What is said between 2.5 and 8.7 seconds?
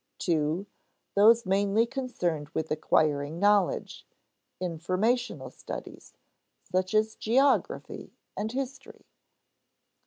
with acquiring knowledge "informational" studies, such as geography and